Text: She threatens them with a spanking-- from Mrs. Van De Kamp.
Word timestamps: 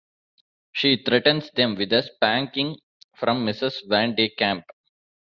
She 0.71 0.95
threatens 0.95 1.51
them 1.51 1.75
with 1.75 1.93
a 1.93 2.01
spanking-- 2.01 2.71
from 3.15 3.45
Mrs. 3.45 3.87
Van 3.87 4.15
De 4.15 4.29
Kamp. 4.29 4.65